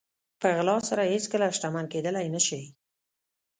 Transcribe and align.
په 0.39 0.47
غلا 0.57 0.77
سره 0.89 1.03
هېڅکله 1.13 1.45
شتمن 1.55 1.85
کېدلی 1.93 2.27
نه 2.35 2.41
شئ. 2.47 2.63